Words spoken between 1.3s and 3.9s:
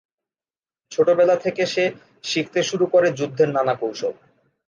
থেকে সে শিখতে শুরু করে যুদ্ধের নানা